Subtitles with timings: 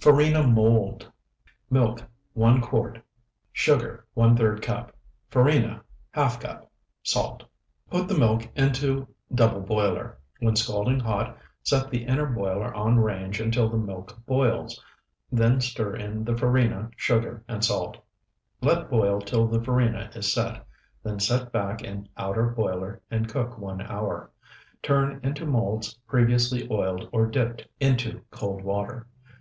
[0.00, 1.12] FARINA MOLD
[1.70, 2.02] Milk,
[2.34, 3.00] 1 quart.
[3.52, 4.90] Sugar, ⅓ cup.
[5.30, 5.80] Farina,
[6.12, 6.72] ½ cup.
[7.04, 7.44] Salt.
[7.88, 13.38] Put the milk into double boiler; when scalding hot, set the inner boiler on range
[13.38, 14.82] until the milk boils;
[15.30, 17.96] then stir in the farina, sugar, and salt.
[18.60, 20.66] Let boil till the farina is set,
[21.04, 24.32] then set back in outer boiler and cook one hour.
[24.82, 29.06] Turn into molds previously oiled or dipped into cold water.